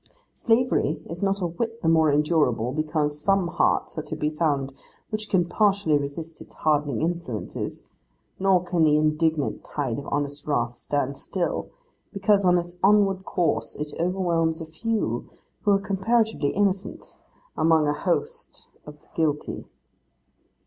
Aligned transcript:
Slavery 0.33 0.99
is 1.11 1.21
not 1.21 1.41
a 1.41 1.45
whit 1.45 1.83
the 1.83 1.87
more 1.87 2.11
endurable 2.11 2.71
because 2.71 3.21
some 3.21 3.49
hearts 3.49 3.99
are 3.99 4.01
to 4.01 4.15
be 4.15 4.31
found 4.31 4.73
which 5.11 5.29
can 5.29 5.45
partially 5.45 5.95
resist 5.95 6.41
its 6.41 6.55
hardening 6.55 7.03
influences; 7.03 7.85
nor 8.39 8.63
can 8.65 8.83
the 8.83 8.97
indignant 8.97 9.63
tide 9.63 9.99
of 9.99 10.07
honest 10.07 10.47
wrath 10.47 10.75
stand 10.75 11.17
still, 11.17 11.69
because 12.11 12.45
in 12.45 12.57
its 12.57 12.79
onward 12.83 13.25
course 13.25 13.75
it 13.75 13.93
overwhelms 13.99 14.59
a 14.59 14.65
few 14.65 15.29
who 15.61 15.71
are 15.73 15.79
comparatively 15.79 16.49
innocent, 16.49 17.17
among 17.55 17.87
a 17.87 17.93
host 17.93 18.69
of 18.87 18.97
guilty. 19.13 19.65